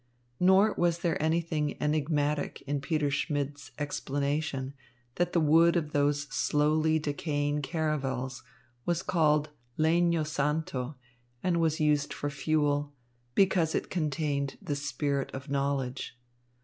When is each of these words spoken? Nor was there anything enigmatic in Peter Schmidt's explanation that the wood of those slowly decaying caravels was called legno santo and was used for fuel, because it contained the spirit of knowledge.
Nor 0.39 0.73
was 0.79 0.97
there 0.97 1.21
anything 1.21 1.77
enigmatic 1.79 2.63
in 2.63 2.81
Peter 2.81 3.11
Schmidt's 3.11 3.69
explanation 3.77 4.73
that 5.17 5.31
the 5.31 5.39
wood 5.39 5.75
of 5.75 5.91
those 5.91 6.21
slowly 6.33 6.97
decaying 6.97 7.61
caravels 7.61 8.41
was 8.83 9.03
called 9.03 9.49
legno 9.77 10.25
santo 10.25 10.95
and 11.43 11.61
was 11.61 11.79
used 11.79 12.13
for 12.15 12.31
fuel, 12.31 12.93
because 13.35 13.75
it 13.75 13.91
contained 13.91 14.57
the 14.59 14.75
spirit 14.75 15.29
of 15.35 15.51
knowledge. 15.51 16.17